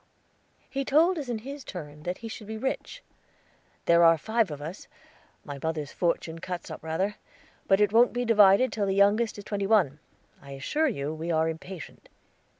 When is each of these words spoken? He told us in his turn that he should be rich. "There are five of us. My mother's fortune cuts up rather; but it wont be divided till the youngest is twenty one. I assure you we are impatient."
He 0.67 0.83
told 0.83 1.19
us 1.19 1.29
in 1.29 1.37
his 1.45 1.63
turn 1.63 2.01
that 2.01 2.17
he 2.25 2.27
should 2.27 2.47
be 2.47 2.57
rich. 2.57 3.03
"There 3.85 4.03
are 4.03 4.17
five 4.17 4.49
of 4.49 4.59
us. 4.59 4.87
My 5.45 5.59
mother's 5.61 5.91
fortune 5.91 6.39
cuts 6.39 6.71
up 6.71 6.81
rather; 6.81 7.17
but 7.67 7.79
it 7.79 7.93
wont 7.93 8.11
be 8.11 8.25
divided 8.25 8.73
till 8.73 8.87
the 8.87 8.95
youngest 8.95 9.37
is 9.37 9.43
twenty 9.43 9.67
one. 9.67 9.99
I 10.41 10.53
assure 10.53 10.87
you 10.87 11.13
we 11.13 11.29
are 11.31 11.47
impatient." 11.47 12.09